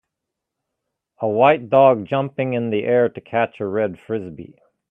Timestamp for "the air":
2.71-3.07